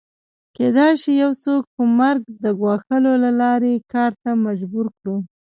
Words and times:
کېدای 0.55 0.93
شي 1.01 1.11
یو 1.23 1.31
څوک 1.43 1.63
په 1.73 1.83
مرګ 1.99 2.21
د 2.43 2.45
ګواښلو 2.59 3.11
له 3.23 3.31
لارې 3.41 3.73
کار 3.93 4.11
ته 4.21 4.31
مجبور 4.45 4.85
کړو 4.97 5.15